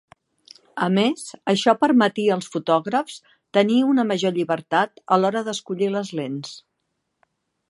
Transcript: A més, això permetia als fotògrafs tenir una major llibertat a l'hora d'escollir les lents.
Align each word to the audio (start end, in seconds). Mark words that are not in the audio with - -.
A 0.85 0.85
més, 0.95 1.25
això 1.53 1.75
permetia 1.83 2.33
als 2.37 2.49
fotògrafs 2.55 3.19
tenir 3.59 3.79
una 3.93 4.09
major 4.13 4.37
llibertat 4.39 5.07
a 5.17 5.23
l'hora 5.23 5.49
d'escollir 5.51 5.95
les 5.99 6.15
lents. 6.23 6.61